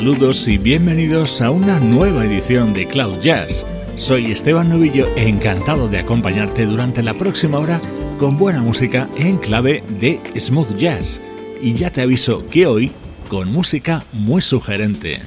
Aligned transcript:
Saludos 0.00 0.48
y 0.48 0.56
bienvenidos 0.56 1.42
a 1.42 1.50
una 1.50 1.78
nueva 1.78 2.24
edición 2.24 2.72
de 2.72 2.86
Cloud 2.86 3.20
Jazz. 3.20 3.66
Soy 3.96 4.32
Esteban 4.32 4.70
Novillo, 4.70 5.06
encantado 5.14 5.88
de 5.88 5.98
acompañarte 5.98 6.64
durante 6.64 7.02
la 7.02 7.12
próxima 7.12 7.58
hora 7.58 7.82
con 8.18 8.38
buena 8.38 8.62
música 8.62 9.10
en 9.18 9.36
clave 9.36 9.84
de 10.00 10.18
smooth 10.38 10.74
jazz. 10.78 11.20
Y 11.60 11.74
ya 11.74 11.90
te 11.90 12.00
aviso 12.00 12.46
que 12.48 12.66
hoy 12.66 12.92
con 13.28 13.52
música 13.52 14.02
muy 14.14 14.40
sugerente. 14.40 15.20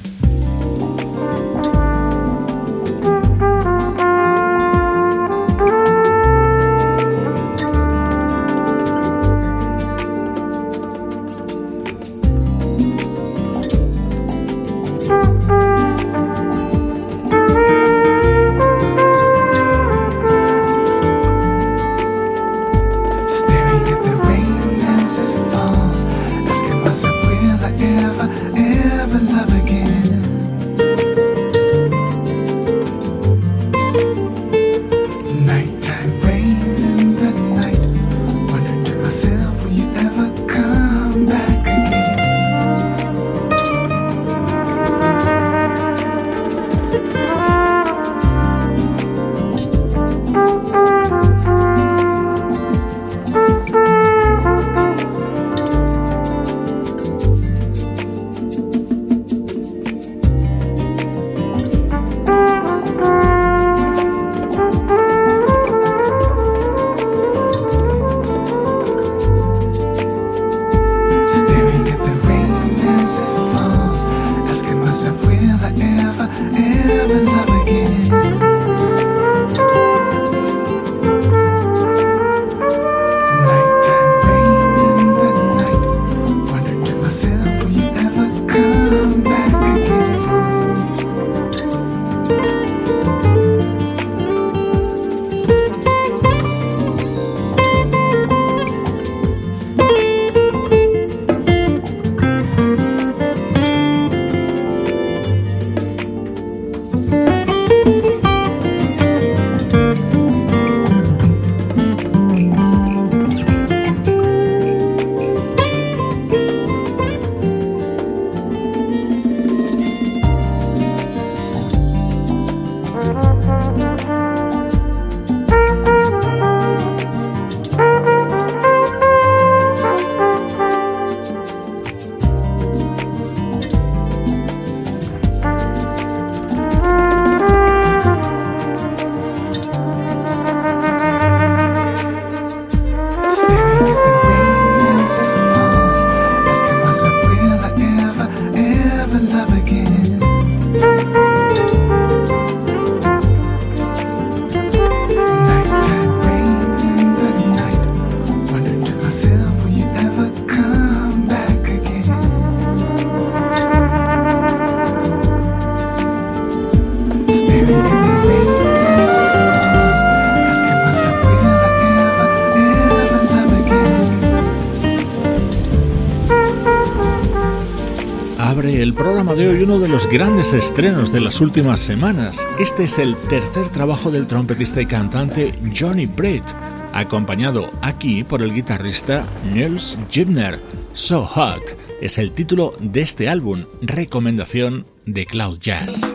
Grandes 180.07 180.51
estrenos 180.51 181.13
de 181.13 181.21
las 181.21 181.39
últimas 181.39 181.79
semanas. 181.79 182.45
Este 182.59 182.83
es 182.83 182.99
el 182.99 183.15
tercer 183.29 183.69
trabajo 183.69 184.11
del 184.11 184.27
trompetista 184.27 184.81
y 184.81 184.85
cantante 184.85 185.53
Johnny 185.73 186.05
Britt, 186.05 186.43
acompañado 186.91 187.69
aquí 187.81 188.25
por 188.25 188.41
el 188.41 188.53
guitarrista 188.53 189.25
Nils 189.53 189.97
Gibner. 190.11 190.59
So 190.93 191.23
Hot 191.23 191.63
es 192.01 192.17
el 192.17 192.31
título 192.31 192.73
de 192.81 192.99
este 192.99 193.29
álbum, 193.29 193.63
recomendación 193.81 194.85
de 195.05 195.27
Cloud 195.27 195.59
Jazz. 195.59 196.12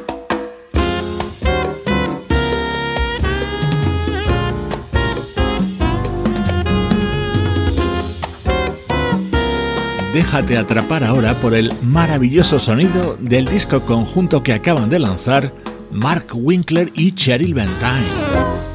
Déjate 10.19 10.59
atrapar 10.59 11.05
ahora 11.05 11.33
por 11.34 11.55
el 11.55 11.73
maravilloso 11.81 12.59
sonido 12.59 13.17
del 13.20 13.44
disco 13.44 13.81
conjunto 13.82 14.43
que 14.43 14.53
acaban 14.53 14.91
de 14.91 14.99
lanzar 14.99 15.55
Mark 15.93 16.26
Winkler 16.35 16.91
y 16.93 17.12
Cheryl 17.12 17.55
Bentine. 17.55 18.68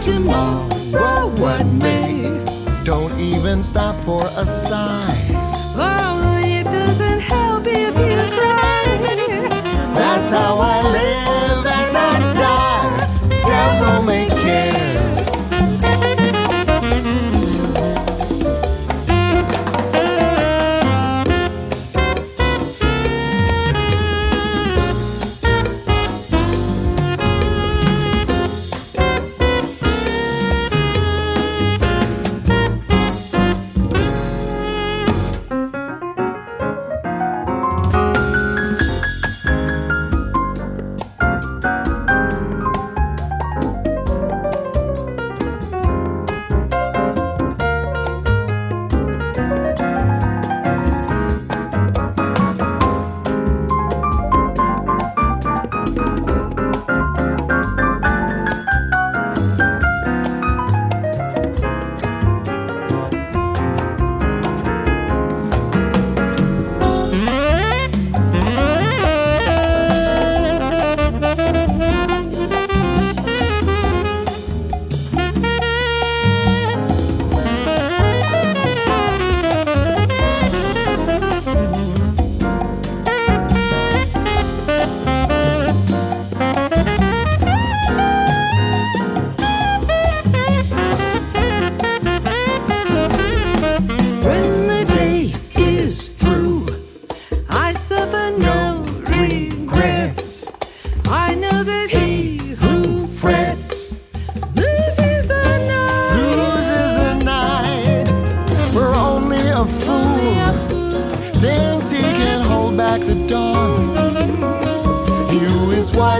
Tomorrow 0.00 1.28
what 1.36 1.64
may. 1.66 2.22
Don't 2.84 3.18
even 3.20 3.62
stop 3.62 3.94
for 4.04 4.24
a 4.36 4.46
sigh. 4.46 5.28
Oh, 5.76 6.40
it 6.42 6.64
doesn't 6.64 7.20
help 7.20 7.64
if 7.66 7.94
you 7.96 8.38
cry. 8.38 8.84
That's 9.94 10.30
how 10.30 10.58
I 10.58 10.79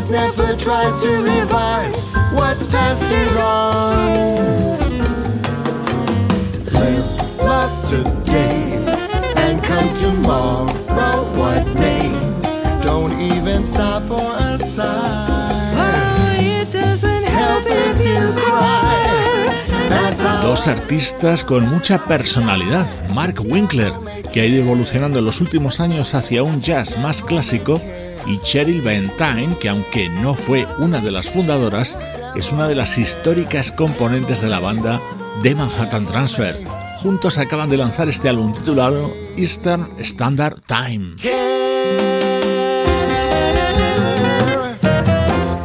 wise 0.01 0.11
never 0.11 0.57
tries 0.57 1.01
to 1.01 1.23
revise 1.23 2.03
what's 2.33 2.67
past 2.67 3.05
and 3.13 3.31
gone. 3.35 4.79
Live, 6.73 7.39
love 7.39 7.89
today, 7.89 8.79
and 9.37 9.63
come 9.63 9.95
tomorrow 9.95 11.25
what 11.37 11.67
may. 11.79 12.11
Don't 12.81 13.19
even 13.21 13.65
stop 13.65 14.03
for 14.05 14.37
a 14.39 14.59
sigh. 14.59 15.27
Oh, 15.77 16.37
it 16.39 16.71
doesn't 16.73 17.25
help 17.25 17.65
if 17.67 18.07
you 18.07 18.33
cry. 18.41 18.97
Dos 20.43 20.67
artistas 20.67 21.45
con 21.45 21.69
mucha 21.69 22.03
personalidad, 22.05 22.87
Mark 23.15 23.41
Winkler, 23.45 23.93
que 24.33 24.41
ha 24.41 24.47
ido 24.47 24.63
evolucionando 24.63 25.21
en 25.21 25.25
los 25.25 25.41
últimos 25.41 25.79
años 25.81 26.15
hacia 26.15 26.43
un 26.43 26.61
jazz 26.61 26.99
más 26.99 27.23
clásico, 27.23 27.81
y 28.27 28.39
Cheryl 28.41 28.81
Valentine, 28.81 29.57
que 29.59 29.69
aunque 29.69 30.09
no 30.09 30.35
fue 30.35 30.67
una 30.79 31.01
de 31.01 31.11
las 31.11 31.29
fundadoras, 31.29 31.99
es 32.37 32.53
una 32.53 32.69
de 32.69 32.75
las 32.75 32.99
históricas 32.99 33.73
componentes 33.73 34.41
de 34.41 34.49
la 34.49 34.61
banda 34.61 35.01
de 35.43 35.55
Manhattan 35.55 36.07
Transfer. 36.07 36.57
Juntos 37.03 37.39
acaban 37.39 37.71
de 37.71 37.79
lanzar 37.79 38.09
este 38.09 38.29
álbum 38.29 38.53
titulado 38.53 39.11
Eastern 39.37 39.89
Standard 39.99 40.61
Time. 40.67 41.17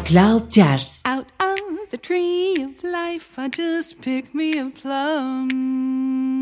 Cloud 0.06 0.48
Jazz. 0.50 1.02
Out 1.04 1.28
of 1.40 1.90
the 1.92 1.98
tree 1.98 2.63
of 2.63 2.84
life, 2.84 3.38
I 3.38 3.50
just 3.50 4.02
picked 4.02 4.34
me 4.34 4.57
a 4.60 4.69
plum. 4.69 6.34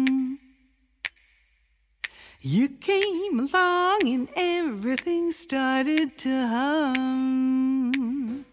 You 2.45 2.67
came 2.67 3.39
along 3.39 4.01
and 4.05 4.27
everything 4.35 5.31
started 5.31 6.17
to 6.17 6.47
hum. 6.47 8.43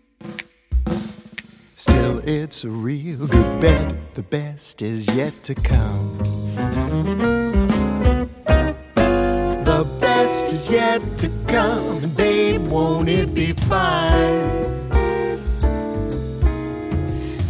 Still, 1.75 2.21
it's 2.21 2.63
a 2.63 2.69
real 2.69 3.27
good 3.27 3.61
bet. 3.61 4.15
The 4.15 4.23
best 4.23 4.81
is 4.81 5.09
yet 5.17 5.33
to 5.43 5.57
come. 5.57 6.19
The 9.65 9.85
best 9.99 10.53
is 10.53 10.71
yet 10.71 11.03
to 11.19 11.29
come. 11.49 12.05
And 12.05 12.17
babe, 12.17 12.65
won't 12.69 13.09
it 13.09 13.35
be 13.35 13.55
fine? 13.55 14.87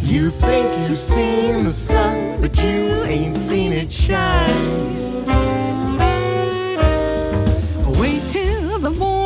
You 0.01 0.31
think 0.31 0.89
you've 0.89 0.97
seen 0.97 1.65
the 1.65 1.71
sun, 1.71 2.41
but 2.41 2.57
you 2.63 3.03
ain't 3.03 3.37
seen 3.37 3.73
it 3.73 3.91
shine. 3.91 5.70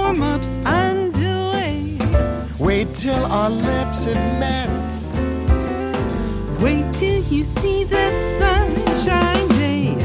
Warm 0.05 0.21
up's 0.21 0.57
underway. 0.65 1.97
Wait 2.59 2.93
till 2.93 3.25
our 3.25 3.49
lips 3.49 4.05
have 4.05 4.39
met. 4.39 4.91
Wait 6.61 6.85
till 6.93 7.23
you 7.23 7.43
see 7.43 7.83
that 7.85 8.13
sunshine 8.39 9.47
day. 9.59 9.95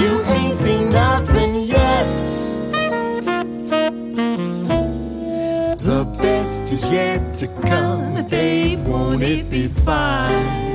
You 0.00 0.22
ain't 0.36 0.54
seen 0.54 0.88
nothing 0.90 1.54
yet. 1.64 2.30
The 5.90 6.04
best 6.22 6.72
is 6.72 6.90
yet 6.90 7.34
to 7.38 7.46
come, 7.68 8.28
babe. 8.28 8.86
Won't 8.86 9.22
it 9.22 9.48
be 9.50 9.68
fine? 9.68 10.68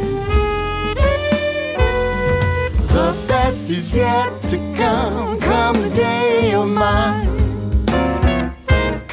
The 2.97 3.15
best 3.27 3.69
is 3.69 3.93
yet 3.93 4.42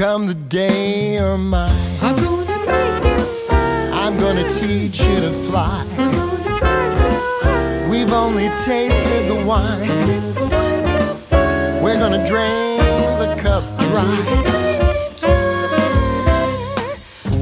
Come 0.00 0.26
the 0.26 0.34
day 0.34 1.16
you're 1.16 1.36
mine. 1.36 1.68
I'm 2.00 2.16
gonna 2.16 2.58
make 2.64 3.04
you 3.04 3.20
mine. 3.50 3.92
I'm 3.92 4.16
gonna 4.16 4.48
teach 4.54 4.98
you 4.98 5.20
to 5.20 5.30
fly. 5.46 5.84
I'm 5.98 6.10
gonna 6.10 6.58
fly 6.58 6.88
so 6.96 7.10
high. 7.42 7.90
We've 7.90 8.10
only 8.10 8.48
tasted 8.64 9.28
the 9.28 9.44
wine. 9.44 9.86
The 9.86 10.48
wine 10.50 11.20
so. 11.28 11.84
We're 11.84 11.98
gonna 11.98 12.24
drain 12.26 12.78
the 13.18 13.36
cup 13.42 13.62
dry. 13.78 14.16
Drink 14.24 14.88
it 14.88 15.18
dry. 15.20 15.36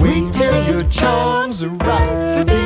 Wait 0.03 0.33
till 0.33 0.59
your 0.69 0.83
charms 0.91 1.63
are 1.63 1.69
right 1.69 2.39
for 2.39 2.45
these 2.45 2.58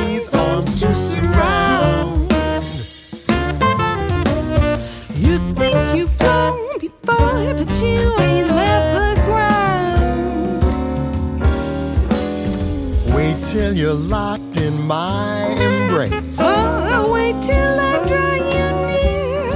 till 13.73 13.81
you're 13.81 13.93
locked 13.93 14.57
in 14.57 14.81
my 14.85 15.47
embrace. 15.59 16.37
Oh, 16.39 17.11
wait 17.11 17.41
till 17.41 17.79
I 17.79 17.97
draw 18.07 18.33
you 18.53 18.67
near. 18.87 19.51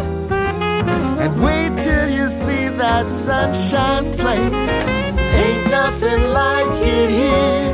And 1.21 1.41
wait 1.41 1.77
till 1.77 2.09
you 2.09 2.27
see 2.27 2.69
that 2.69 3.12
sunshine 3.12 4.12
place. 4.13 4.88
Ain't 5.43 5.69
nothing 5.69 6.31
like 6.31 6.81
it 6.81 7.09
here. 7.09 7.74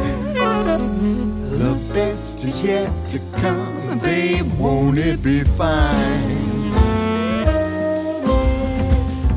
The 1.59 1.93
best 1.93 2.43
is 2.43 2.63
yet 2.63 2.91
to 3.09 3.19
come, 3.39 3.99
babe. 3.99 4.51
Won't 4.59 4.97
it 4.97 5.21
be 5.23 5.43
fine? 5.43 6.71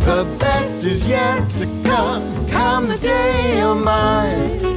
The 0.07 0.25
best 0.39 0.85
is 0.85 1.09
yet 1.09 1.49
to 1.51 1.67
come, 1.85 2.47
come 2.47 2.89
the 2.89 2.99
day 2.99 3.61
of 3.61 3.83
mine. 3.83 4.76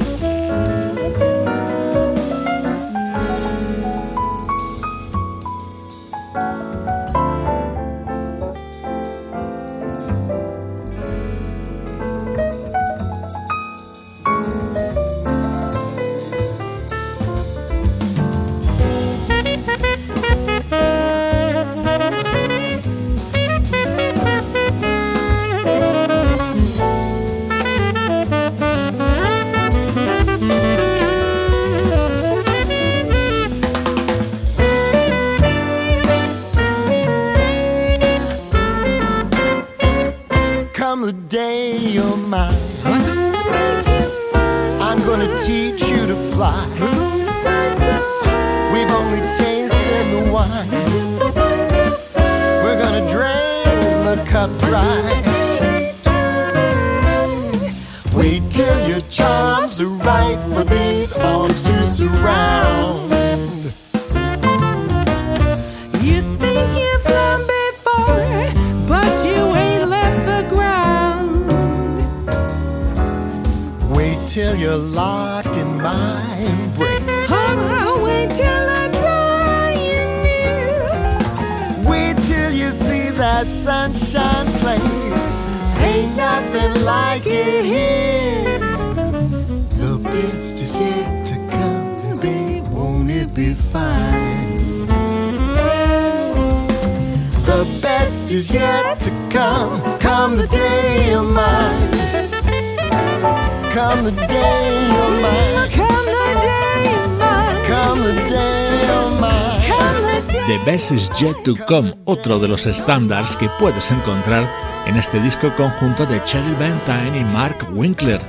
Best 110.90 111.12
is 111.12 111.20
Yet 111.20 111.44
to 111.44 111.54
Come, 111.66 111.94
otro 112.04 112.38
de 112.38 112.48
los 112.48 112.66
estándares 112.66 113.36
que 113.36 113.48
puedes 113.58 113.90
encontrar 113.90 114.48
en 114.86 114.96
este 114.96 115.20
disco 115.20 115.52
conjunto 115.56 116.06
de 116.06 116.22
Cheryl 116.24 116.54
Bentine 116.56 117.20
y 117.20 117.24
Mark 117.32 117.68
Winkler. 117.72 118.20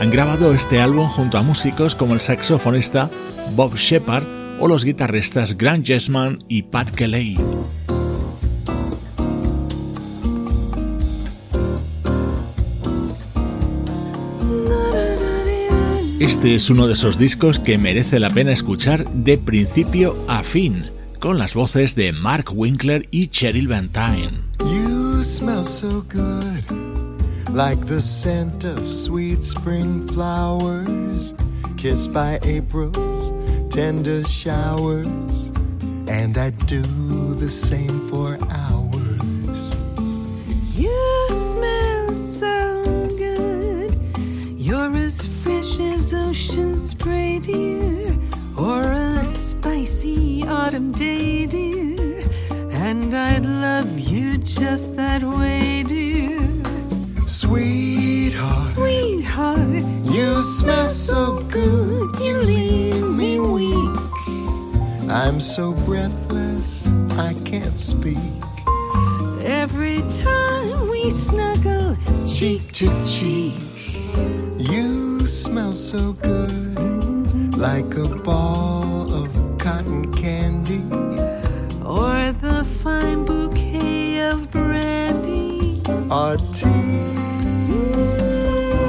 Han 0.00 0.10
grabado 0.10 0.52
este 0.52 0.80
álbum 0.80 1.06
junto 1.06 1.38
a 1.38 1.42
músicos 1.42 1.94
como 1.94 2.14
el 2.14 2.20
saxofonista 2.20 3.10
Bob 3.54 3.74
Shepard 3.76 4.24
o 4.58 4.68
los 4.68 4.84
guitarristas 4.84 5.56
Grant 5.56 5.86
Jessman 5.86 6.44
y 6.48 6.62
Pat 6.62 6.90
Kelly. 6.90 7.36
Este 16.20 16.54
es 16.54 16.68
uno 16.70 16.86
de 16.86 16.94
esos 16.94 17.18
discos 17.18 17.60
que 17.60 17.78
merece 17.78 18.18
la 18.18 18.30
pena 18.30 18.52
escuchar 18.52 19.08
de 19.08 19.38
principio 19.38 20.16
a 20.26 20.42
fin 20.42 20.97
con 21.18 21.38
las 21.38 21.54
voces 21.54 21.94
de 21.94 22.12
Mark 22.12 22.50
Winkler 22.52 23.08
y 23.10 23.28
Cheryl 23.28 23.68
Vantine. 23.68 24.42
You 24.60 25.22
smell 25.24 25.64
so 25.64 26.02
good, 26.02 26.64
like 27.50 27.78
the 27.86 28.00
scent 28.00 28.64
of 28.64 28.78
sweet 28.88 29.42
spring 29.42 30.06
flowers, 30.08 31.34
kissed 31.76 32.12
by 32.12 32.38
April's 32.44 33.32
tender 33.70 34.24
showers, 34.24 35.50
and 36.08 36.36
I 36.38 36.50
do 36.66 36.82
the 37.34 37.48
same 37.48 38.00
for 38.08 38.38
hours. 38.50 39.76
You 40.74 41.28
smell 41.30 42.14
so 42.14 42.84
good, 43.16 43.94
you're 44.56 44.94
as 44.96 45.26
fresh 45.42 45.80
as 45.80 46.14
ocean 46.14 46.76
spray, 46.76 47.40
dear, 47.40 48.14
or 48.56 48.82
a 48.82 49.24
spicy 49.68 50.44
autumn 50.46 50.92
day, 50.92 51.44
dear. 51.44 52.22
And 52.86 53.12
I'd 53.14 53.44
love 53.44 53.98
you 53.98 54.38
just 54.38 54.96
that 54.96 55.22
way, 55.22 55.82
dear. 55.86 56.40
Sweetheart, 57.26 58.74
sweetheart, 58.76 59.82
you 60.04 60.40
smell 60.40 60.88
so 60.88 61.42
good, 61.50 62.16
you 62.18 62.38
leave 62.38 63.10
me 63.20 63.40
weak. 63.40 63.96
I'm 65.10 65.38
so 65.38 65.74
breathless, 65.84 66.88
I 67.18 67.34
can't 67.44 67.78
speak. 67.78 68.32
Every 69.44 70.00
time 70.24 70.88
we 70.88 71.10
snuggle, 71.10 71.94
cheek 72.26 72.72
to 72.80 72.88
cheek, 73.06 73.60
you 74.72 75.26
smell 75.26 75.74
so 75.74 76.14
good, 76.14 77.58
like 77.58 77.94
a 77.96 78.08
ball 78.24 78.67
cotton 79.88 80.12
candy 80.12 80.82
or 81.84 82.32
the 82.32 82.64
fine 82.64 83.24
bouquet 83.24 84.20
of 84.28 84.50
brandy 84.50 85.80
or 86.10 86.36
tea. 86.52 87.14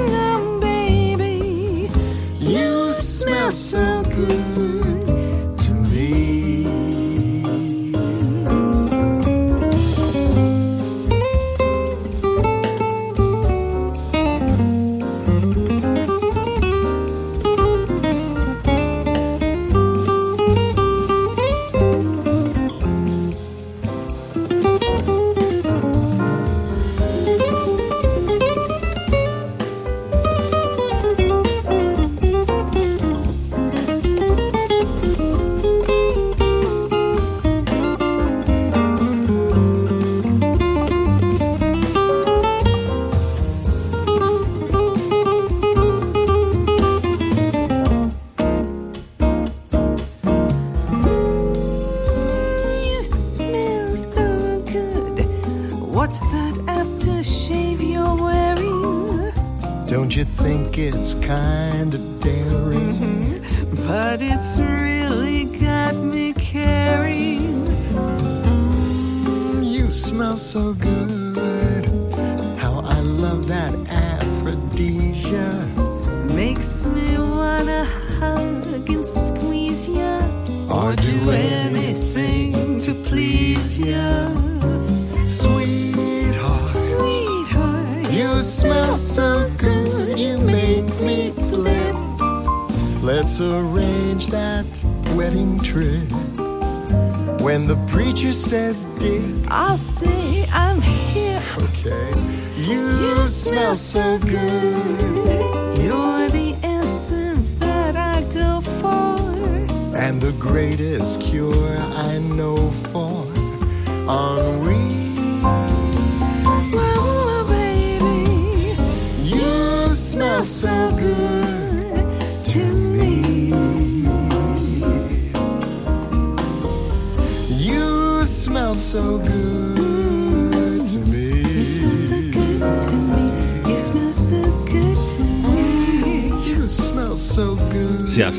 Mm, 0.09 0.61
baby, 0.61 1.89
you 2.39 2.91
smell 2.91 3.51
so 3.51 4.03
good. 4.03 4.98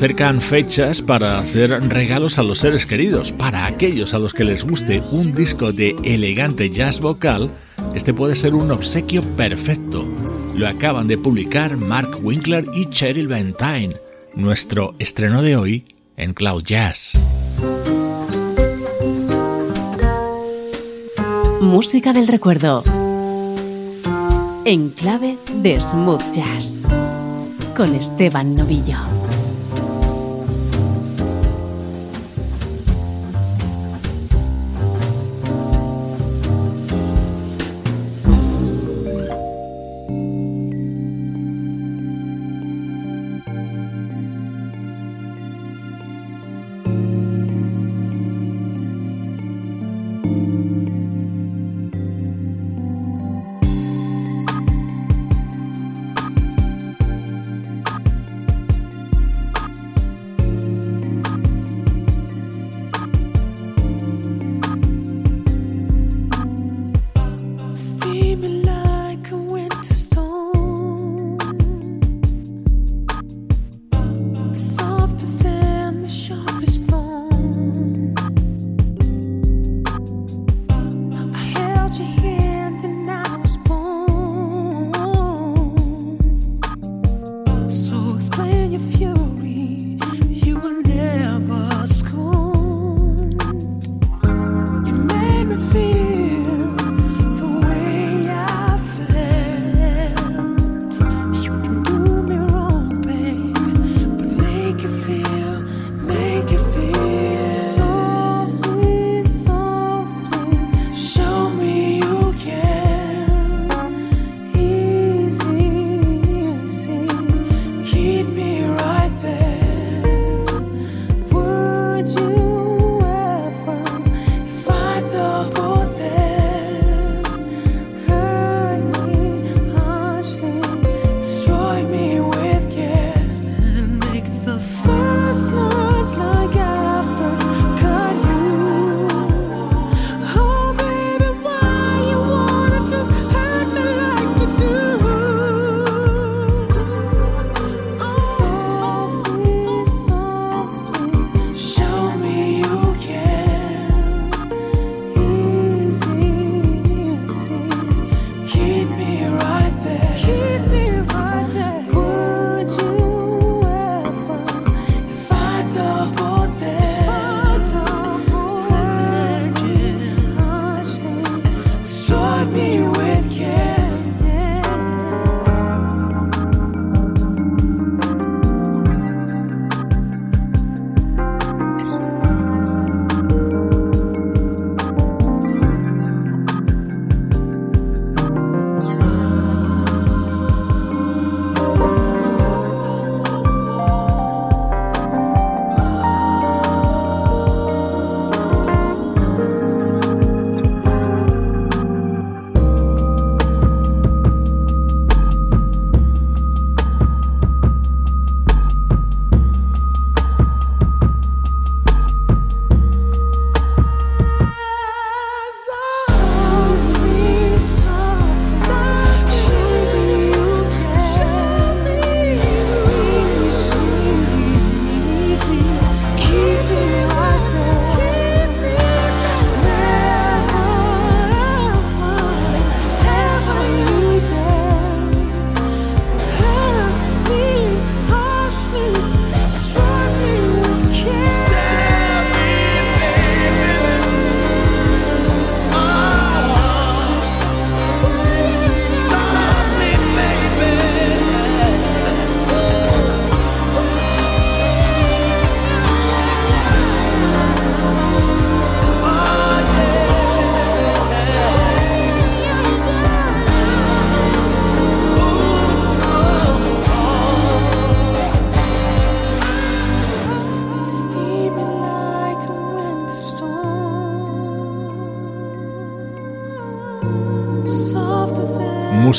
Acercan 0.01 0.41
fechas 0.41 0.99
para 0.99 1.37
hacer 1.37 1.69
regalos 1.87 2.39
a 2.39 2.43
los 2.43 2.57
seres 2.57 2.87
queridos. 2.87 3.31
Para 3.31 3.67
aquellos 3.67 4.15
a 4.15 4.17
los 4.17 4.33
que 4.33 4.43
les 4.43 4.65
guste 4.65 4.99
un 5.11 5.35
disco 5.35 5.71
de 5.71 5.95
elegante 6.03 6.71
jazz 6.71 6.99
vocal, 6.99 7.51
este 7.93 8.11
puede 8.11 8.35
ser 8.35 8.55
un 8.55 8.71
obsequio 8.71 9.21
perfecto. 9.37 10.03
Lo 10.55 10.67
acaban 10.67 11.07
de 11.07 11.19
publicar 11.19 11.77
Mark 11.77 12.17
Winkler 12.23 12.65
y 12.73 12.89
Cheryl 12.89 13.27
Ventine, 13.27 13.95
nuestro 14.33 14.95
estreno 14.97 15.43
de 15.43 15.55
hoy 15.55 15.85
en 16.17 16.33
Cloud 16.33 16.63
Jazz. 16.63 17.19
Música 21.61 22.11
del 22.11 22.27
recuerdo. 22.27 22.83
En 24.65 24.89
clave 24.89 25.37
de 25.61 25.79
smooth 25.79 26.23
jazz. 26.33 26.85
Con 27.75 27.93
Esteban 27.93 28.55
Novillo. 28.55 29.20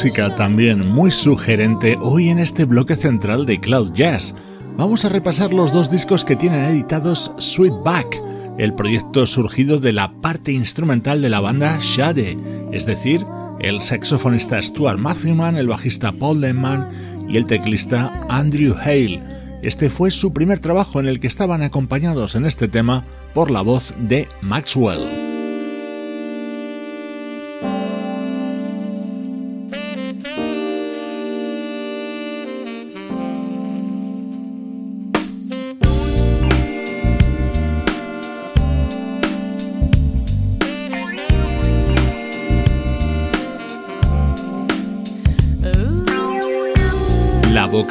Música 0.03 0.35
también 0.35 0.89
muy 0.89 1.13
sugerente 1.13 1.97
hoy 2.01 2.31
en 2.31 2.41
este 2.41 2.65
bloque 2.65 2.97
central 2.97 3.47
de 3.47 3.61
Cloud 3.61 3.93
Jazz. 3.93 4.35
Vamos 4.77 5.05
a 5.05 5.09
repasar 5.09 5.55
los 5.55 5.73
dos 5.73 5.93
discos 5.93 6.25
que 6.25 6.35
tienen 6.35 6.65
editados 6.65 7.33
Sweetback, 7.39 8.21
el 8.59 8.75
proyecto 8.75 9.29
surgido 9.29 9.79
de 9.79 9.93
la 9.93 10.13
parte 10.21 10.51
instrumental 10.51 11.23
de 11.23 11.29
la 11.29 11.39
banda 11.39 11.79
Shade, 11.81 12.37
es 12.73 12.85
decir, 12.85 13.25
el 13.61 13.81
saxofonista 13.81 14.61
Stuart 14.61 14.99
Matthewman, 14.99 15.57
el 15.57 15.69
bajista 15.69 16.11
Paul 16.11 16.41
Denman 16.41 17.29
y 17.29 17.37
el 17.37 17.47
teclista 17.47 18.27
Andrew 18.29 18.75
Hale. 18.75 19.23
Este 19.63 19.89
fue 19.89 20.11
su 20.11 20.33
primer 20.33 20.59
trabajo 20.59 20.99
en 20.99 21.07
el 21.07 21.21
que 21.21 21.29
estaban 21.29 21.63
acompañados 21.63 22.35
en 22.35 22.45
este 22.45 22.67
tema 22.67 23.05
por 23.35 23.53
la 23.53 23.63
voz 23.63 23.95
de 24.01 24.27
Maxwell. 24.41 25.22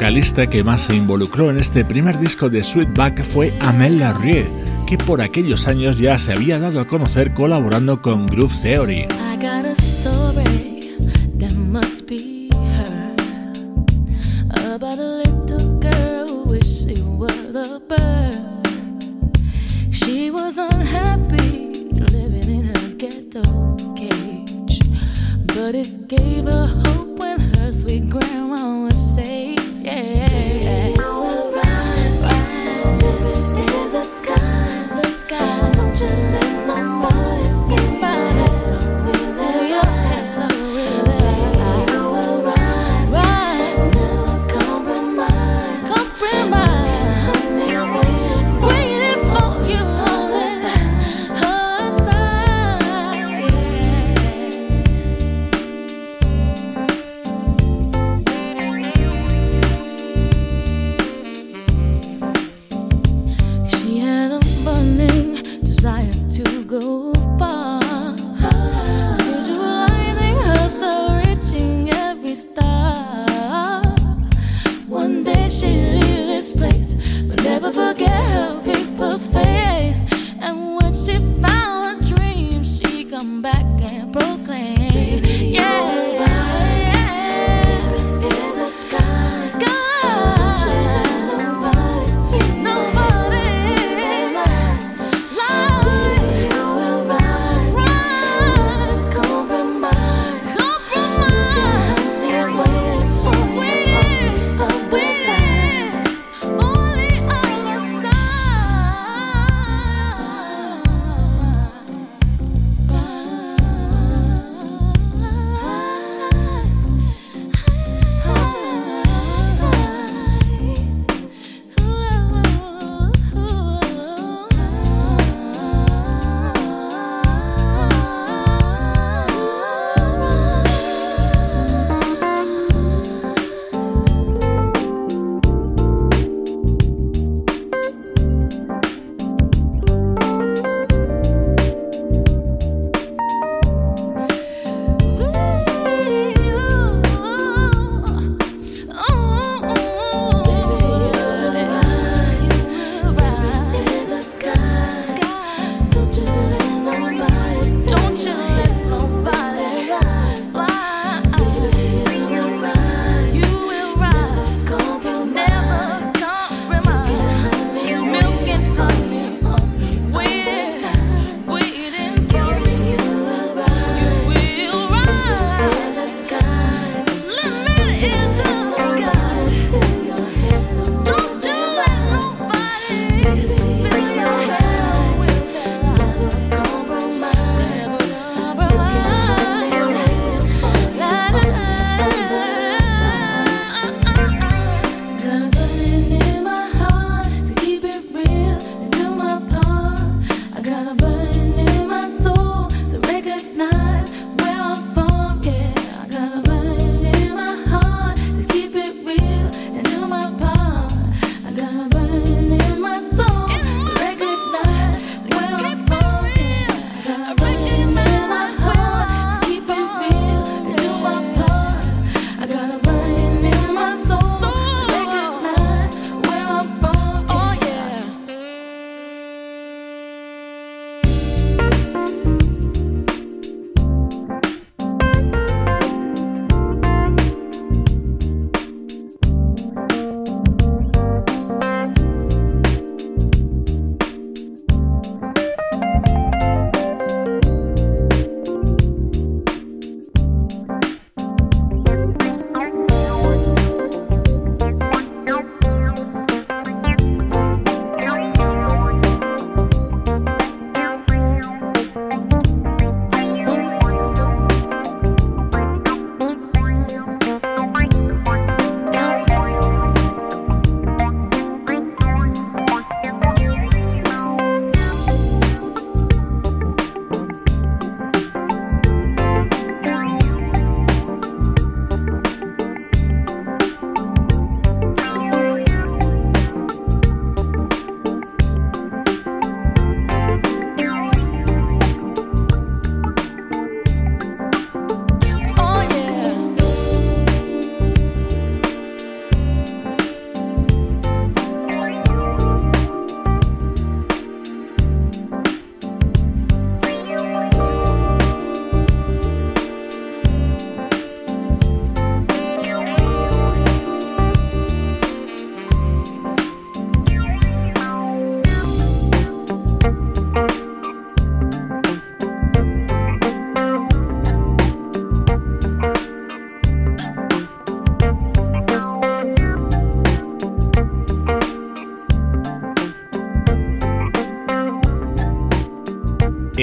Vocalista 0.02 0.50
que 0.50 0.64
más 0.64 0.80
se 0.80 0.96
involucró 0.96 1.48
en 1.48 1.58
este 1.58 1.84
primer 1.84 2.18
disco 2.18 2.50
de 2.50 2.64
Sweetback 2.64 3.22
fue 3.22 3.54
Amel 3.60 4.00
Larrieux, 4.00 4.48
que 4.84 4.98
por 4.98 5.20
aquellos 5.20 5.68
años 5.68 5.96
ya 5.96 6.18
se 6.18 6.32
había 6.32 6.58
dado 6.58 6.80
a 6.80 6.88
conocer 6.88 7.32
colaborando 7.34 8.02
con 8.02 8.26
Groove 8.26 8.52
Theory. 8.62 9.06
but 25.54 25.74
it 25.76 26.08
gave 26.08 26.46
her 26.46 26.66
hope 26.66 27.18
when 27.20 27.38
her 27.38 27.70
sweet 27.70 28.08
grandma 28.08 28.41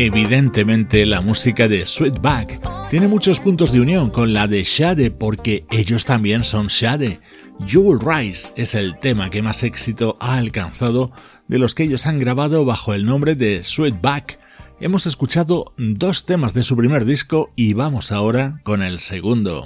Evidentemente 0.02 1.06
la 1.06 1.20
música 1.20 1.68
de 1.68 1.86
Sweetback 1.86 2.90
tiene 2.90 3.10
muchos 3.10 3.42
puntos 3.42 3.74
de 3.74 3.82
unión 3.82 4.10
con 4.10 4.32
la 4.32 4.48
de 4.48 4.64
Shade 4.64 5.12
porque 5.12 5.66
ellos 5.70 6.06
también 6.06 6.46
son 6.46 6.68
Shade. 6.68 7.20
You'll 7.68 8.00
Rise 8.00 8.54
es 8.56 8.76
el 8.76 8.98
tema 8.98 9.30
que 9.30 9.42
más 9.42 9.62
éxito 9.62 10.16
ha 10.22 10.38
alcanzado 10.38 11.12
de 11.50 11.60
los 11.60 11.76
que 11.76 11.84
ellos 11.84 12.06
han 12.06 12.18
grabado 12.18 12.64
bajo 12.64 12.94
el 12.94 13.06
nombre 13.06 13.36
de 13.36 13.62
Sweetback. 13.62 14.40
Hemos 14.80 15.06
escuchado 15.06 15.74
dos 15.78 16.26
temas 16.26 16.54
de 16.54 16.64
su 16.64 16.78
primer 16.78 17.04
disco 17.04 17.52
y 17.58 17.74
vamos 17.74 18.14
ahora 18.14 18.62
con 18.64 18.82
el 18.82 19.00
segundo. 19.00 19.66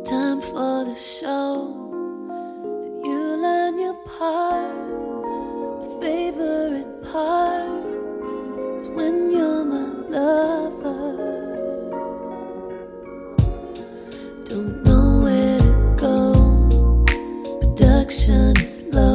Time 0.00 0.40
for 0.40 0.84
the 0.84 0.94
show. 0.94 1.68
Did 2.82 3.06
you 3.06 3.36
learn 3.36 3.78
your 3.78 3.94
part? 4.18 4.88
My 5.78 6.00
favorite 6.00 7.02
part 7.12 7.84
is 8.76 8.88
when 8.88 9.30
you're 9.30 9.64
my 9.64 9.86
lover. 10.08 11.16
Don't 14.46 14.82
know 14.84 15.20
where 15.22 15.58
to 15.58 15.96
go. 15.96 16.18
Production 17.60 18.56
is 18.56 18.82
low. 18.92 19.13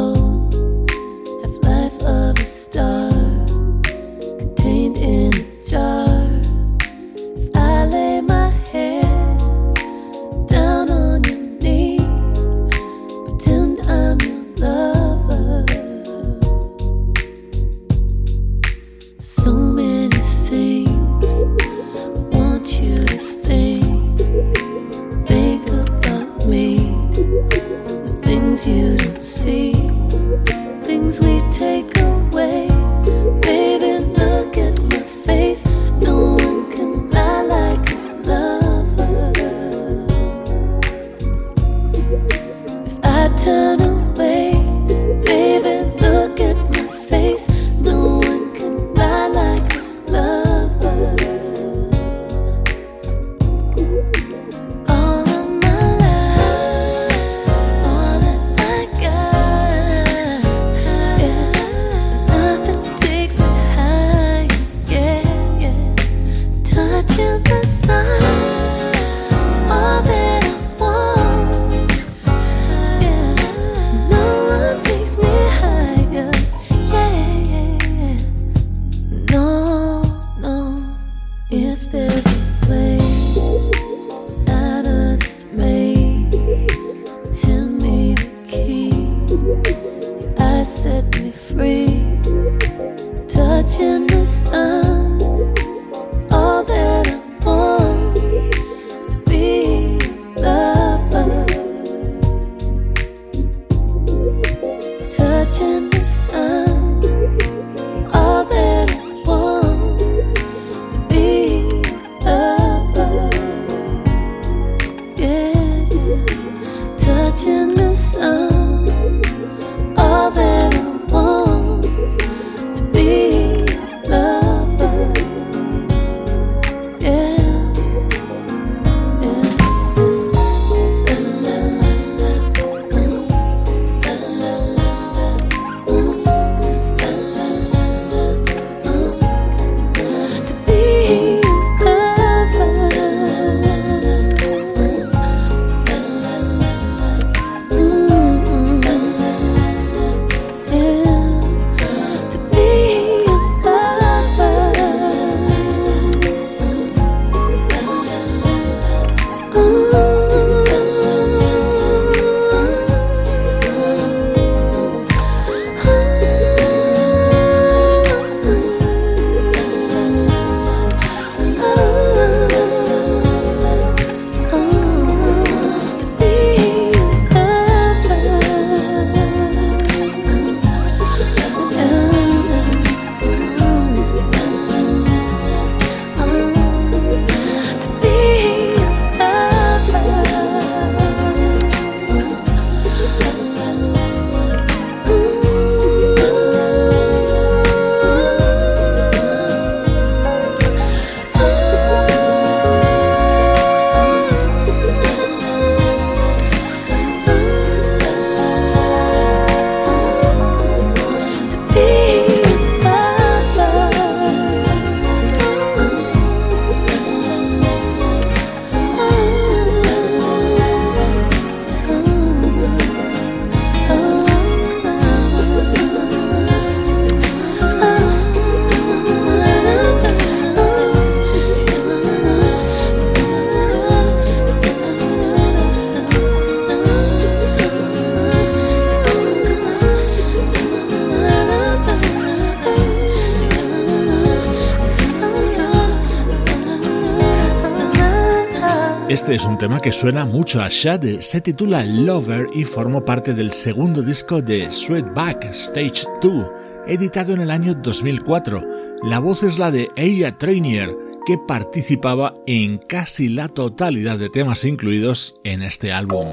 Este 249.30 249.44
es 249.44 249.48
un 249.48 249.60
tema 249.60 249.80
que 249.80 249.92
suena 249.92 250.26
mucho 250.26 250.60
a 250.60 250.70
Shade, 250.70 251.22
se 251.22 251.40
titula 251.40 251.86
Lover 251.86 252.48
y 252.52 252.64
formó 252.64 253.06
parte 253.06 253.36
del 253.36 253.52
segundo 253.52 254.02
disco 254.02 254.42
de 254.42 254.72
Sweetback 254.72 255.52
Stage 255.52 256.08
2, 256.24 256.52
editado 256.88 257.34
en 257.34 257.42
el 257.42 257.52
año 257.52 257.76
2004. 257.76 258.60
La 259.04 259.20
voz 259.20 259.44
es 259.44 259.60
la 259.60 259.70
de 259.70 259.88
Aya 259.98 260.36
Trainier, 260.36 260.98
que 261.28 261.38
participaba 261.48 262.34
en 262.48 262.80
casi 262.80 263.30
la 263.30 263.50
totalidad 263.50 264.18
de 264.18 264.30
temas 264.30 264.66
incluidos 264.66 265.36
en 265.44 265.62
este 265.62 265.92
álbum. 265.92 266.26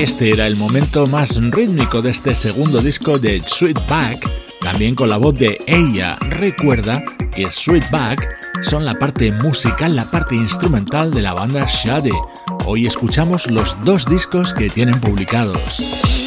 Este 0.00 0.30
era 0.30 0.46
el 0.46 0.56
momento 0.56 1.06
más 1.06 1.38
rítmico 1.50 2.00
de 2.00 2.08
este 2.08 2.34
segundo 2.34 2.80
disco 2.80 3.18
de 3.18 3.42
Sweetback, 3.46 4.58
también 4.62 4.94
con 4.94 5.10
la 5.10 5.18
voz 5.18 5.34
de 5.34 5.60
ella. 5.66 6.16
Recuerda 6.22 7.04
que 7.30 7.50
Sweetback 7.50 8.62
son 8.62 8.86
la 8.86 8.94
parte 8.94 9.30
musical, 9.30 9.94
la 9.94 10.10
parte 10.10 10.36
instrumental 10.36 11.10
de 11.10 11.20
la 11.20 11.34
banda 11.34 11.66
Shade. 11.66 12.14
Hoy 12.64 12.86
escuchamos 12.86 13.46
los 13.50 13.76
dos 13.84 14.06
discos 14.06 14.54
que 14.54 14.70
tienen 14.70 14.98
publicados. 15.02 16.19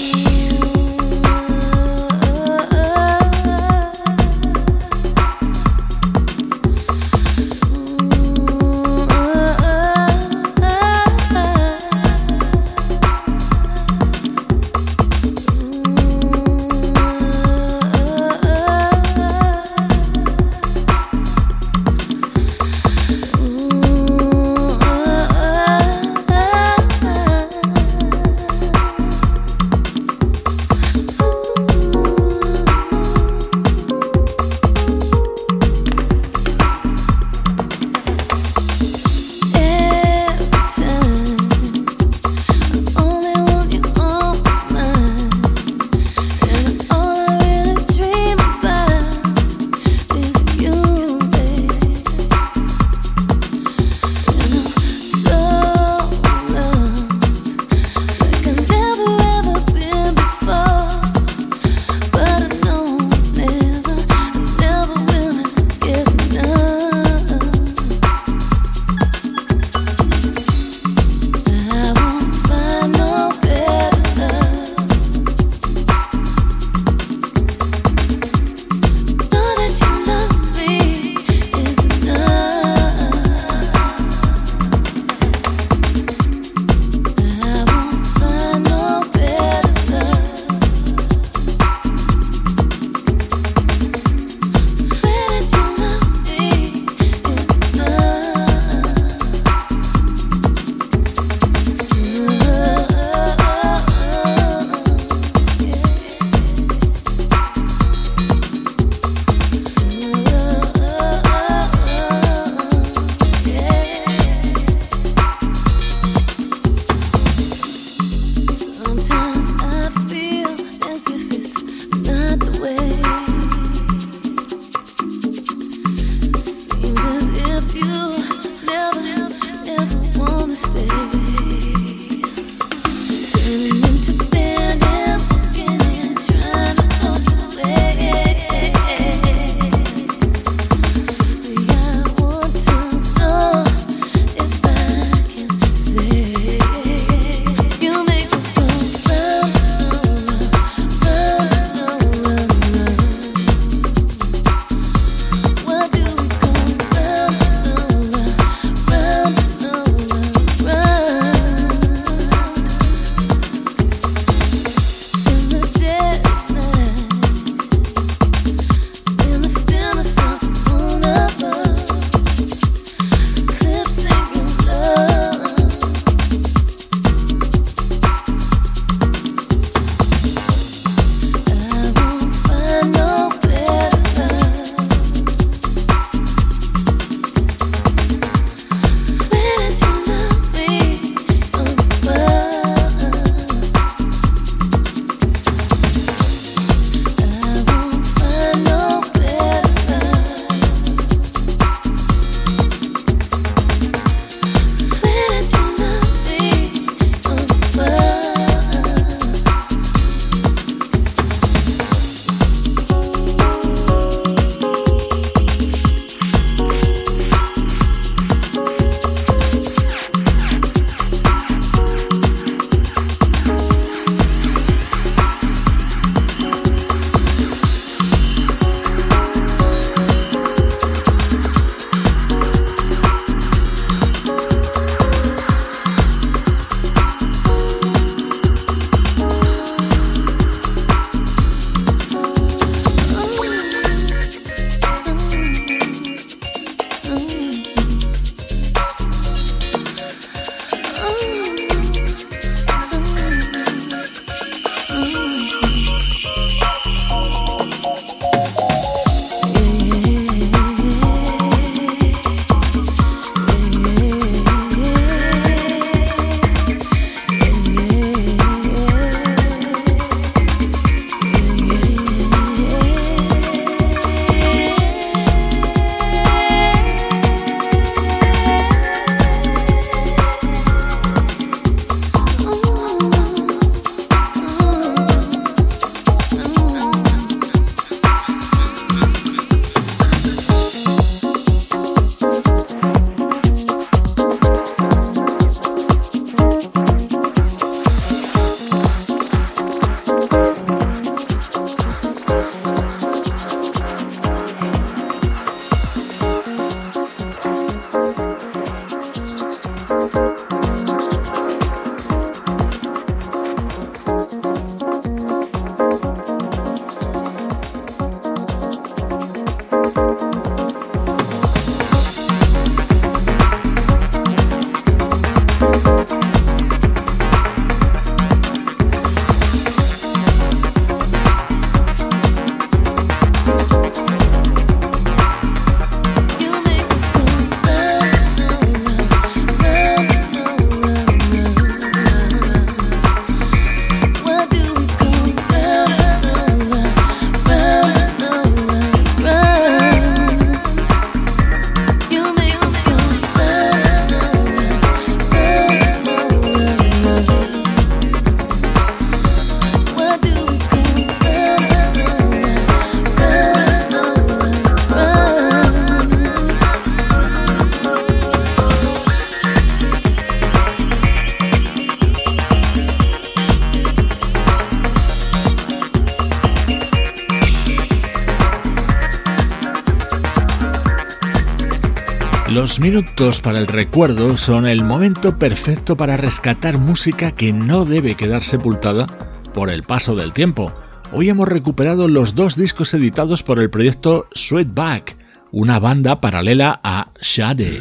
Los 382.74 382.80
minutos 382.80 383.40
para 383.40 383.60
el 383.60 383.68
recuerdo 383.68 384.36
son 384.36 384.66
el 384.66 384.84
momento 384.84 385.38
perfecto 385.38 385.96
para 385.96 386.18
rescatar 386.18 386.80
música 386.80 387.30
que 387.30 387.54
no 387.54 387.86
debe 387.86 388.16
quedar 388.16 388.42
sepultada 388.42 389.06
por 389.54 389.70
el 389.70 389.84
paso 389.84 390.16
del 390.16 390.34
tiempo. 390.34 390.74
Hoy 391.12 391.30
hemos 391.30 391.48
recuperado 391.48 392.08
los 392.08 392.34
dos 392.34 392.56
discos 392.56 392.92
editados 392.96 393.44
por 393.44 393.60
el 393.60 393.70
proyecto 393.70 394.28
Sweetback, 394.34 395.18
una 395.52 395.78
banda 395.78 396.20
paralela 396.20 396.80
a 396.84 397.12
Shade. 397.22 397.80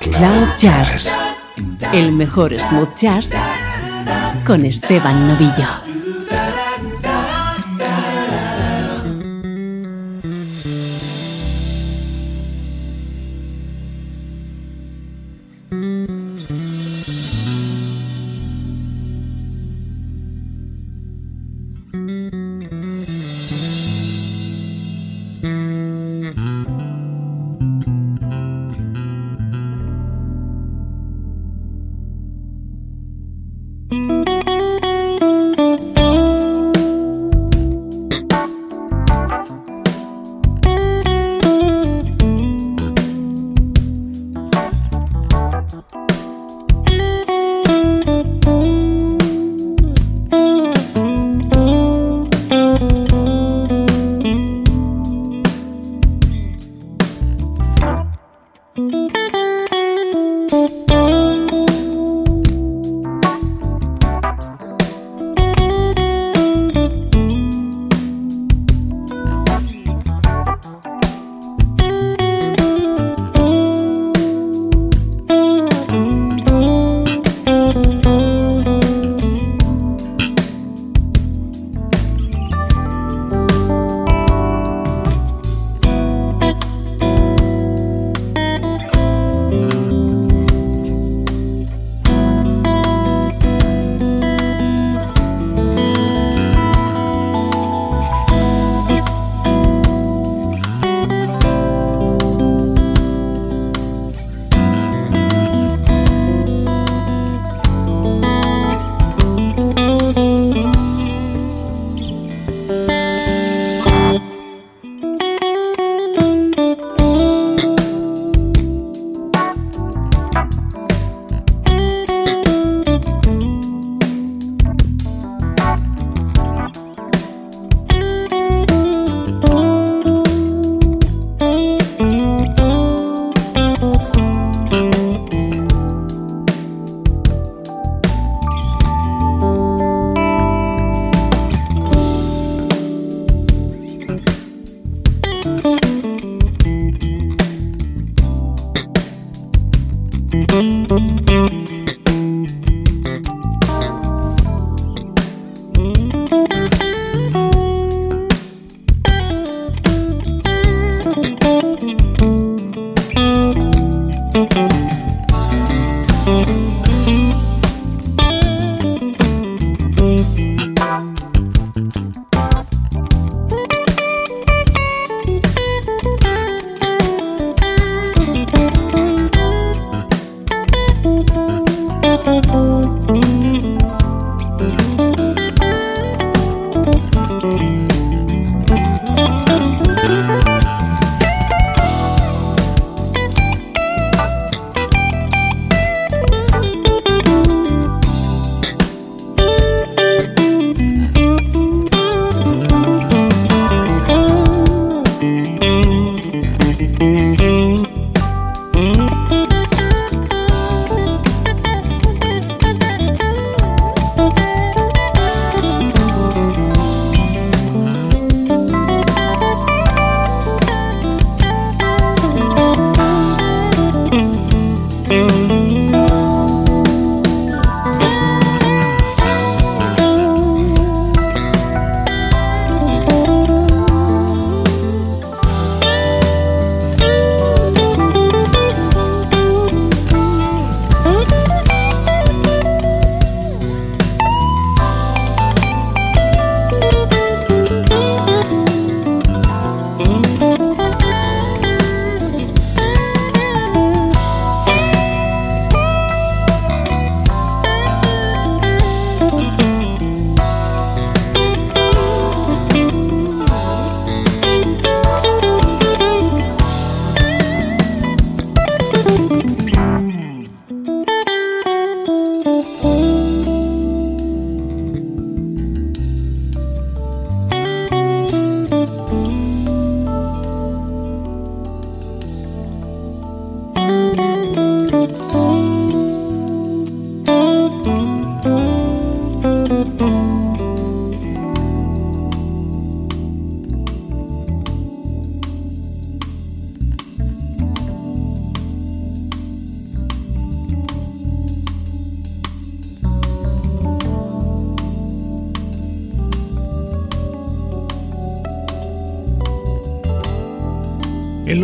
Cloud 0.00 0.48
Jazz, 0.58 1.16
el 1.92 2.10
mejor 2.10 2.58
smooth 2.58 2.96
jazz 2.96 3.30
con 4.44 4.64
Esteban 4.64 5.28
Novillo. 5.28 5.79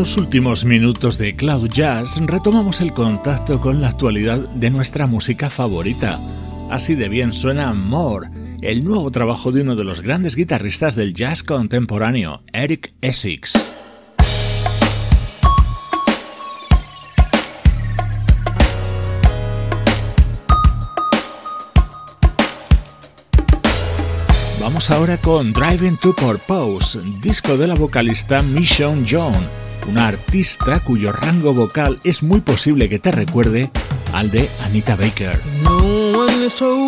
Los 0.07 0.17
últimos 0.19 0.65
minutos 0.65 1.19
de 1.19 1.35
Cloud 1.35 1.69
Jazz 1.69 2.21
retomamos 2.25 2.81
el 2.81 2.93
contacto 2.93 3.61
con 3.61 3.81
la 3.81 3.89
actualidad 3.89 4.39
de 4.51 4.71
nuestra 4.71 5.09
música 5.09 5.51
favorita. 5.51 6.21
Así 6.71 6.95
de 6.95 7.09
bien 7.09 7.33
suena 7.33 7.75
More, 7.75 8.29
el 8.63 8.85
nuevo 8.85 9.11
trabajo 9.11 9.51
de 9.51 9.63
uno 9.63 9.75
de 9.75 9.83
los 9.83 10.03
grandes 10.03 10.37
guitarristas 10.37 10.95
del 10.95 11.13
jazz 11.13 11.43
contemporáneo, 11.43 12.45
Eric 12.53 12.95
Essex. 13.01 13.55
Vamos 24.61 24.89
ahora 24.93 25.17
con 25.17 25.53
Driving 25.53 25.97
to 25.97 26.15
Purpose, 26.15 27.01
disco 27.21 27.57
de 27.57 27.67
la 27.67 27.75
vocalista 27.75 28.41
Michonne 28.45 29.05
John 29.11 29.66
una 29.89 30.09
artista 30.09 30.81
cuyo 30.81 31.13
rango 31.13 31.55
vocal 31.55 31.99
es 32.05 32.23
muy 32.23 32.41
posible 32.41 32.89
que 32.89 32.99
te 32.99 33.13
recuerde 33.13 33.71
al 34.13 34.31
de 34.31 34.49
Anita 34.65 34.97
Baker. 34.97 35.41
No 35.63 35.77
one 35.77 36.45
has 36.45 36.55
told 36.55 36.87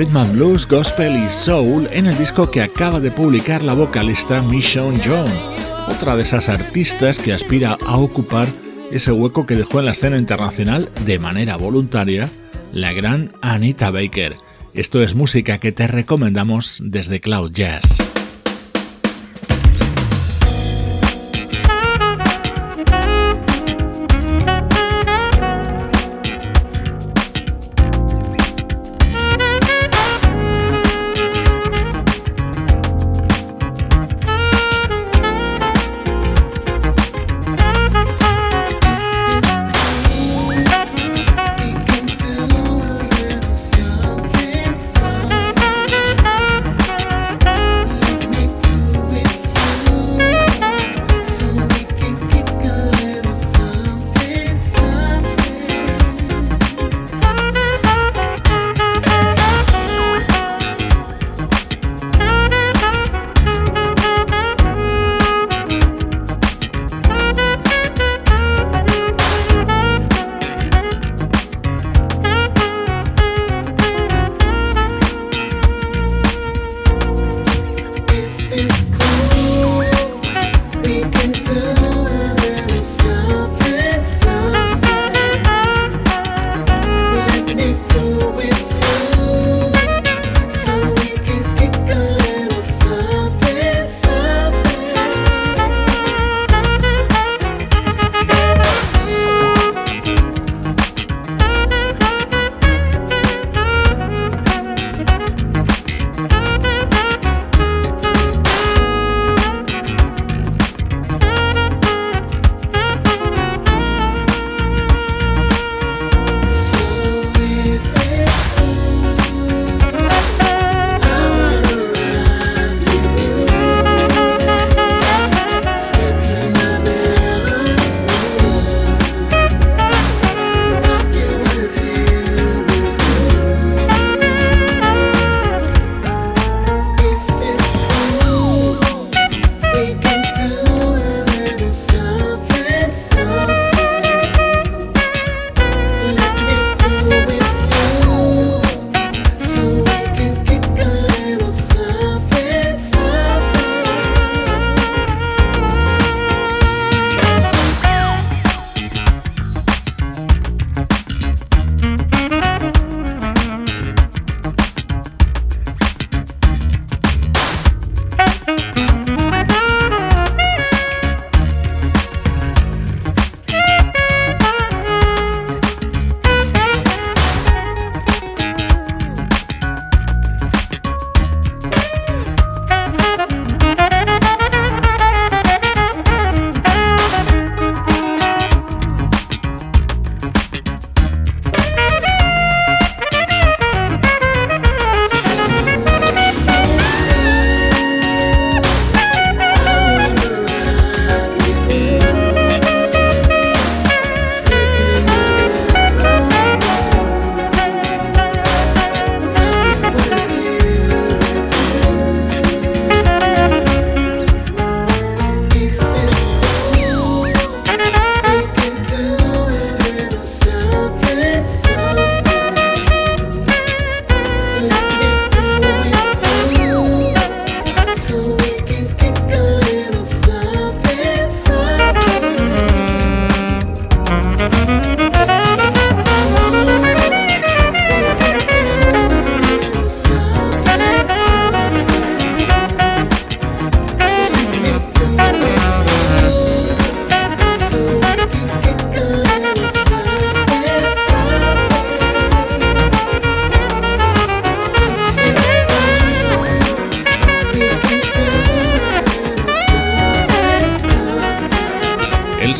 Rhythm 0.00 0.32
Blues, 0.32 0.66
Gospel 0.66 1.14
y 1.14 1.28
Soul 1.28 1.86
en 1.92 2.06
el 2.06 2.16
disco 2.16 2.50
que 2.50 2.62
acaba 2.62 3.00
de 3.00 3.10
publicar 3.10 3.62
la 3.62 3.74
vocalista 3.74 4.40
Michonne 4.40 4.98
John, 5.04 5.30
otra 5.88 6.16
de 6.16 6.22
esas 6.22 6.48
artistas 6.48 7.18
que 7.18 7.34
aspira 7.34 7.76
a 7.86 7.98
ocupar 7.98 8.48
ese 8.90 9.12
hueco 9.12 9.44
que 9.44 9.56
dejó 9.56 9.80
en 9.80 9.84
la 9.84 9.92
escena 9.92 10.16
internacional 10.16 10.88
de 11.04 11.18
manera 11.18 11.58
voluntaria 11.58 12.30
la 12.72 12.94
gran 12.94 13.32
Anita 13.42 13.90
Baker. 13.90 14.36
Esto 14.72 15.02
es 15.02 15.14
música 15.14 15.58
que 15.58 15.70
te 15.70 15.86
recomendamos 15.86 16.80
desde 16.82 17.20
Cloud 17.20 17.52
Jazz. 17.52 17.99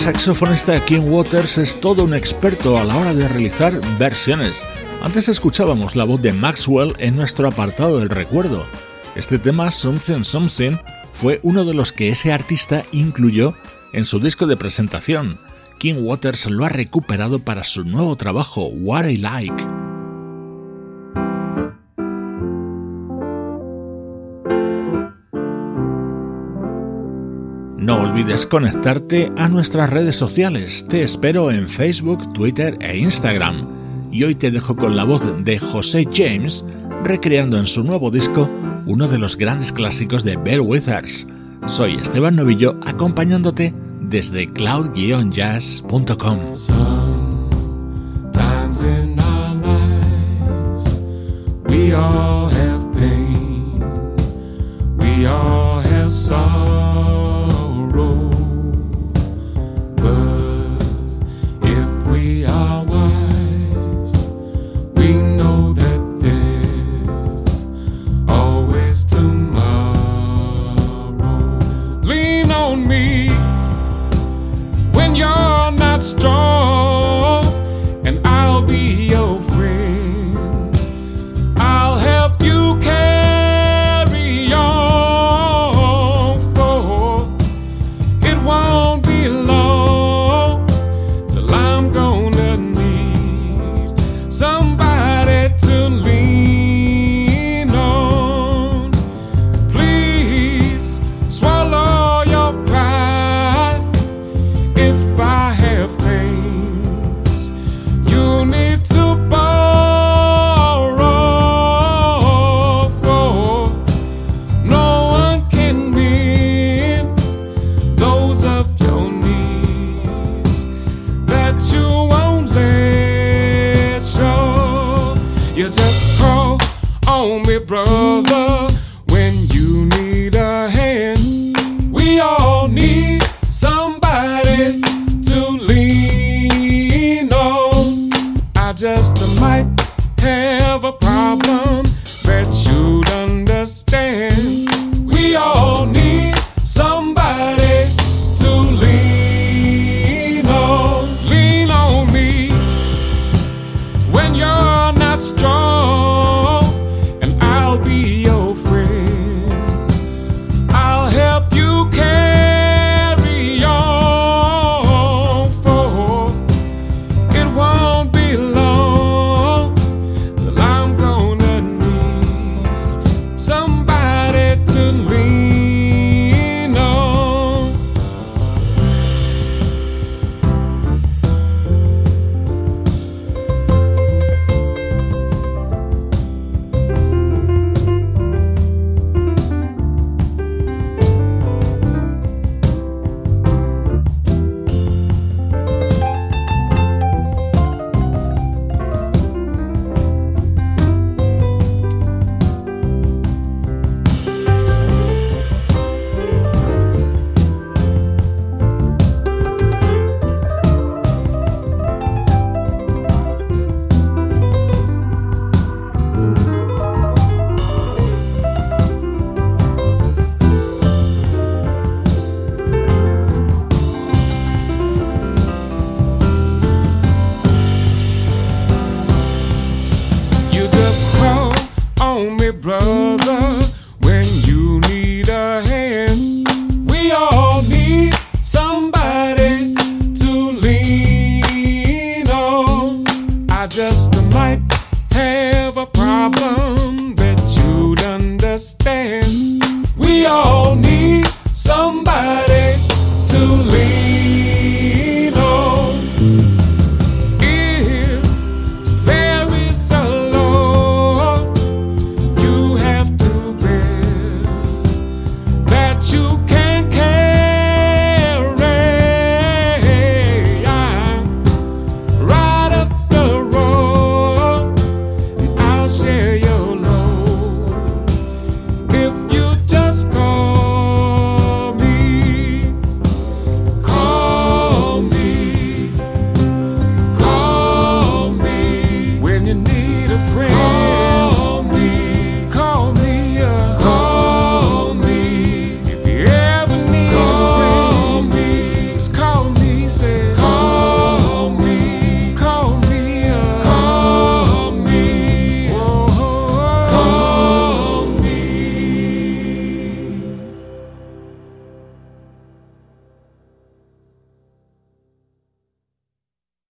Saxofonista 0.01 0.83
King 0.87 1.11
Waters 1.11 1.59
es 1.59 1.79
todo 1.79 2.05
un 2.05 2.15
experto 2.15 2.79
a 2.79 2.85
la 2.85 2.97
hora 2.97 3.13
de 3.13 3.29
realizar 3.29 3.79
versiones. 3.99 4.65
Antes 5.03 5.29
escuchábamos 5.29 5.95
la 5.95 6.05
voz 6.05 6.23
de 6.23 6.33
Maxwell 6.33 6.95
en 7.01 7.17
nuestro 7.17 7.47
apartado 7.47 7.99
del 7.99 8.09
recuerdo. 8.09 8.65
Este 9.15 9.39
tema, 9.39 9.71
Something 9.71 10.25
Something, 10.25 10.77
fue 11.13 11.39
uno 11.43 11.67
de 11.67 11.75
los 11.75 11.93
que 11.93 12.09
ese 12.09 12.33
artista 12.33 12.83
incluyó 12.93 13.55
en 13.93 14.07
su 14.07 14.21
disco 14.21 14.47
de 14.47 14.57
presentación. 14.57 15.39
King 15.79 15.97
Waters 15.99 16.47
lo 16.47 16.65
ha 16.65 16.71
recuperado 16.71 17.45
para 17.45 17.63
su 17.63 17.85
nuevo 17.85 18.17
trabajo, 18.17 18.69
What 18.69 19.05
I 19.05 19.19
Like. 19.19 19.90
Olvides 28.21 28.47
conectarte 28.47 29.33
a 29.39 29.49
nuestras 29.49 29.89
redes 29.89 30.15
sociales. 30.15 30.85
Te 30.87 31.03
espero 31.03 31.51
en 31.51 31.71
Facebook, 31.71 32.31
Twitter 32.35 32.77
e 32.81 32.99
Instagram. 32.99 33.67
Y 34.13 34.25
hoy 34.25 34.35
te 34.35 34.51
dejo 34.51 34.77
con 34.77 34.95
la 34.95 35.05
voz 35.05 35.23
de 35.43 35.59
José 35.59 36.07
James 36.13 36.67
recreando 37.03 37.57
en 37.57 37.67
su 37.67 37.83
nuevo 37.83 38.11
disco 38.11 38.47
uno 38.85 39.09
de 39.09 39.19
los 39.19 39.39
grandes 39.39 39.73
clásicos 39.73 40.23
de 40.23 40.37
Bell 40.37 40.61
Withers. 40.61 41.27
Soy 41.67 41.95
Esteban 41.95 42.37
Novillo 42.37 42.79
acompañándote 42.87 43.73
desde 44.03 44.53
cloud-jazz.com. 44.53 46.39
we 51.69 51.93
all 55.27 55.81
have 55.81 56.01
brother, 56.51 56.80